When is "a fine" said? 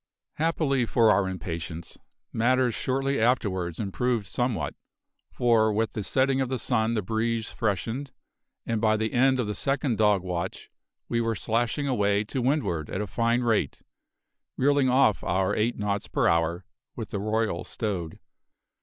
12.99-13.41